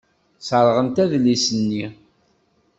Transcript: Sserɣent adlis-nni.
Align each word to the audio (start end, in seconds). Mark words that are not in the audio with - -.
Sserɣent 0.39 1.01
adlis-nni. 1.03 1.85